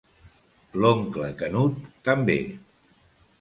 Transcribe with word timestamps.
L'oncle 0.85 1.29
Canut 1.41 1.85
també. 2.11 2.39